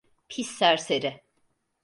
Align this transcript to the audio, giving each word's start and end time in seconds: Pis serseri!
Pis 0.29 0.49
serseri! 0.53 1.13